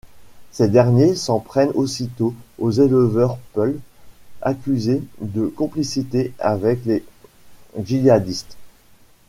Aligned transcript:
Ces 0.51 0.67
derniers 0.67 1.13
s'en 1.15 1.37
prennent 1.37 1.69
aussitôt 1.75 2.33
aux 2.57 2.71
éleveurs 2.71 3.37
peuls, 3.53 3.77
accusés 4.41 4.99
de 5.19 5.45
complicité 5.45 6.33
avec 6.39 6.83
les 6.85 7.05
djihadistes. 7.79 8.57